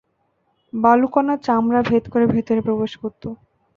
[0.73, 3.23] বালুকণা চামড়া ভেদ করে ভেতরে প্রবেশ করত।